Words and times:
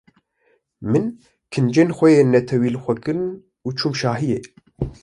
Min 0.91 1.05
kincên 1.51 1.89
xwe 1.97 2.09
yên 2.17 2.29
netewî 2.33 2.69
li 2.75 2.79
xwe 2.83 2.93
kirin 3.03 3.29
û 3.67 3.69
çûm 3.77 3.93
şahiyê. 4.01 4.39